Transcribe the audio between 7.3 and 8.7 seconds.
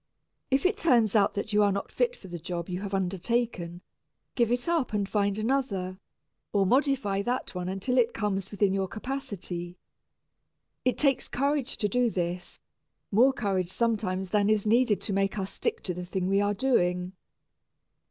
one until it comes